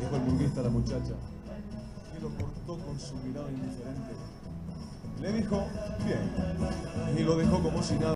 Dijo 0.00 0.16
el 0.16 0.22
burguista 0.22 0.60
a 0.60 0.64
la 0.64 0.70
muchacha, 0.70 1.14
que 2.12 2.20
lo 2.20 2.28
cortó 2.30 2.86
con 2.86 2.98
su 2.98 3.16
mirada 3.16 3.50
indiferente. 3.50 4.14
Le 5.20 5.32
dijo, 5.32 5.66
bien, 6.06 7.18
y 7.18 7.22
lo 7.22 7.36
dejó 7.36 7.62
como 7.62 7.82
si 7.82 7.94
nada. 7.94 8.06